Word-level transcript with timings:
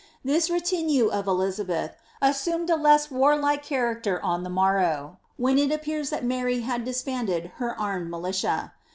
This 0.25 0.49
retinue 0.49 1.09
of 1.09 1.27
Elizabeth 1.27 1.95
as 2.23 2.35
sumed 2.37 2.71
a 2.71 2.75
less 2.75 3.11
warlike 3.11 3.61
character 3.61 4.19
on 4.25 4.41
the 4.43 4.49
morrow, 4.49 5.19
when 5.37 5.59
it 5.59 5.71
appears 5.71 6.09
that 6.09 6.25
Mary 6.25 6.61
had 6.61 6.83
disbanded 6.83 7.51
her 7.57 7.79
armed 7.79 8.09
militia. 8.09 8.73